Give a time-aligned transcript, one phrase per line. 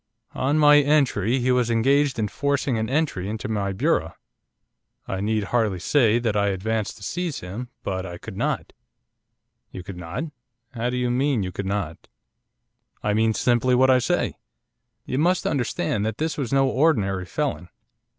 [0.33, 4.15] 'On my entry he was engaged in forcing an entry into my bureau.
[5.07, 7.69] I need hardly say that I advanced to seize him.
[7.83, 8.73] But I could not.'
[9.69, 10.23] 'You could not?
[10.71, 12.07] How do you mean you could not?'
[13.03, 14.33] 'I mean simply what I say.
[15.05, 17.69] You must understand that this was no ordinary felon.